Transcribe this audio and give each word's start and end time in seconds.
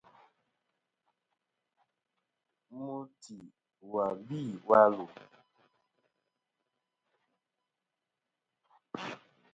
Mùtɨ 2.83 3.33
wù 3.89 4.01
gvi 4.25 4.39
wà 4.67 4.79
lu. 4.93 5.03